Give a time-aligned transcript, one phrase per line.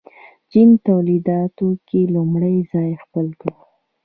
[0.51, 3.53] چین تولیداتو کې لومړی ځای خپل کړ.